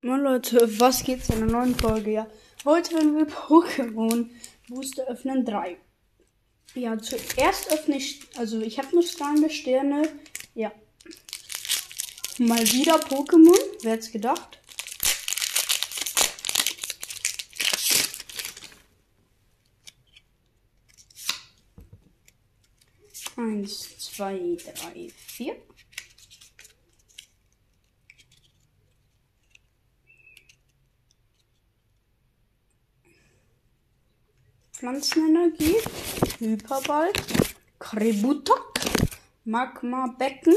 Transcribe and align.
Moin 0.00 0.20
Leute, 0.20 0.78
was 0.78 1.02
geht's 1.02 1.28
in 1.28 1.42
einer 1.42 1.50
neuen 1.50 1.74
Folge? 1.74 2.12
Ja, 2.12 2.28
heute 2.64 2.94
werden 2.94 3.16
wir 3.16 3.26
Pokémon 3.26 4.30
Booster 4.68 5.04
öffnen 5.08 5.44
3. 5.44 5.76
Ja, 6.74 6.96
zuerst 6.98 7.72
öffne 7.72 7.96
ich, 7.96 8.20
also 8.36 8.60
ich 8.60 8.78
habe 8.78 8.92
nur 8.92 9.02
strahlende 9.02 9.50
Sterne. 9.50 10.08
Ja. 10.54 10.70
Mal 12.38 12.60
wieder 12.60 12.94
Pokémon, 13.00 13.58
wer 13.82 13.94
hätte 13.94 14.12
gedacht? 14.12 14.60
Eins, 23.36 23.98
zwei, 23.98 24.56
drei, 24.64 25.10
vier. 25.16 25.56
Pflanzenenergie, 34.78 35.74
Hyperball, 36.38 37.12
Krebutak, 37.80 38.78
Magma-Becken, 39.44 40.54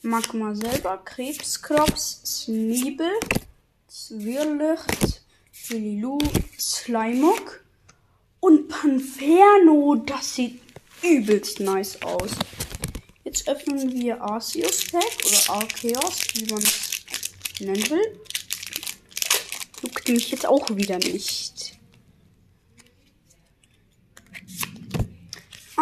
Magma 0.00 0.54
selber, 0.54 0.96
Krebskrops, 1.04 2.22
Sneebel, 2.24 3.10
Zwirlicht, 3.86 5.22
Lililu, 5.68 6.16
Slimog 6.58 7.62
und 8.40 8.68
Panferno. 8.68 9.96
Das 9.96 10.34
sieht 10.34 10.58
übelst 11.02 11.60
nice 11.60 12.00
aus. 12.00 12.30
Jetzt 13.24 13.46
öffnen 13.46 13.92
wir 13.92 14.22
Arceus 14.22 14.86
Pack 14.90 15.04
oder 15.26 15.54
Arceus, 15.56 16.28
wie 16.32 16.50
man 16.50 16.62
es 16.62 17.04
nennen 17.60 17.90
will. 17.90 18.20
Juckt 19.82 20.08
mich 20.08 20.30
jetzt 20.30 20.46
auch 20.46 20.74
wieder 20.74 20.96
nicht. 20.96 21.74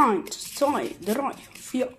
Eins, 0.03 0.56
zwei, 0.56 0.97
drei, 1.00 1.33
vier. 1.55 1.97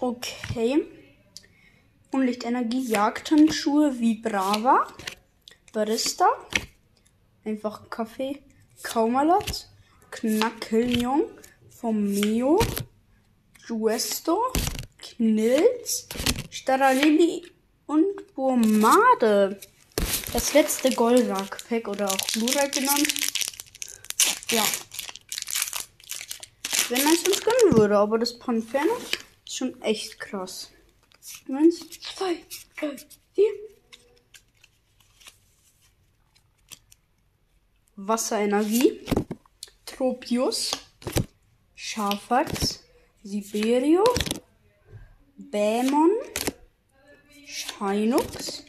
Okay. 0.00 0.86
Unlichtenergie, 2.10 2.86
Jagdhandschuhe 2.86 3.98
wie 3.98 4.20
Brava. 4.20 4.86
Barista. 5.72 6.26
Einfach 7.42 7.88
Kaffee. 7.88 8.42
Kaumalat. 8.82 9.70
Knackeljong. 10.10 11.22
Vom 11.70 12.04
Mio. 12.04 12.60
Juesto. 13.66 14.42
Knilz. 14.98 16.06
Staralili 16.50 17.46
und 17.86 18.34
Burmade. 18.34 19.58
Das 20.34 20.52
letzte 20.52 20.90
Goldrack-Pack 20.90 21.86
oder 21.86 22.10
auch 22.10 22.26
Blu-ray 22.32 22.68
genannt. 22.68 23.06
Ja. 24.50 24.64
Wenn 26.88 27.06
es 27.06 27.22
uns 27.22 27.40
gönnen 27.40 27.76
würde, 27.78 27.96
aber 27.96 28.18
das 28.18 28.36
Panferno 28.36 28.96
ist 28.96 29.56
schon 29.56 29.80
echt 29.80 30.18
krass. 30.18 30.72
Eins, 31.48 31.88
zwei, 32.00 32.44
drei, 32.76 32.96
vier. 33.32 33.52
Wasserenergie. 37.94 39.06
Tropius. 39.86 40.72
Schafax. 41.76 42.82
Siberio. 43.22 44.02
Bämon. 45.36 46.10
Shinux. 47.46 48.64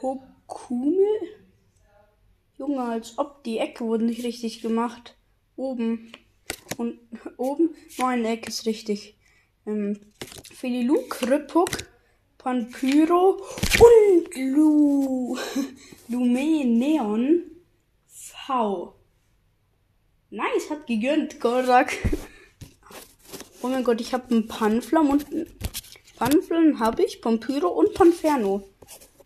Hokume? 0.00 1.06
Junge, 2.56 2.82
als 2.82 3.18
ob 3.18 3.44
die 3.44 3.58
Ecke 3.58 3.84
wurde 3.84 4.04
nicht 4.04 4.24
richtig 4.24 4.60
gemacht. 4.60 5.16
Oben. 5.56 6.12
Und 6.76 6.98
oben, 7.36 7.74
meine 7.98 8.28
Ecke 8.28 8.48
ist 8.48 8.66
richtig. 8.66 9.16
Ähm, 9.66 9.98
Felilu, 10.52 11.02
Kripuk, 11.08 11.70
Panpyro 12.38 13.40
und 13.80 14.36
Lu. 14.36 15.36
Lume 16.08 16.64
Neon 16.64 17.42
V. 18.06 18.94
Nice, 20.30 20.70
hat 20.70 20.86
gegönnt, 20.86 21.40
Gorak. 21.40 21.96
Oh 23.60 23.66
mein 23.66 23.82
Gott, 23.82 24.00
ich 24.00 24.14
habe 24.14 24.30
einen 24.30 24.46
Panflam 24.46 25.10
und 25.10 25.26
Panflam 26.16 26.78
habe 26.78 27.02
ich, 27.02 27.20
Pampyro 27.20 27.66
und 27.66 27.92
Panferno. 27.92 28.62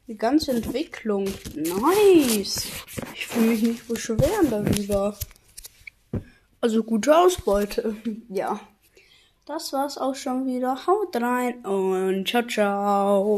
Die 0.08 0.16
ganze 0.16 0.50
Entwicklung. 0.50 1.24
Nice. 1.54 2.66
Ich 3.14 3.26
fühle 3.26 3.46
mich 3.46 3.62
nicht 3.62 3.88
beschweren 3.88 4.50
darüber. 4.50 5.16
Also 6.60 6.82
gute 6.82 7.16
Ausbeute. 7.16 7.96
Ja. 8.28 8.60
Das 9.44 9.72
war's 9.72 9.98
auch 9.98 10.14
schon 10.14 10.46
wieder. 10.46 10.86
Haut 10.86 11.16
rein 11.16 11.64
und 11.64 12.28
ciao, 12.28 12.46
ciao. 12.46 13.22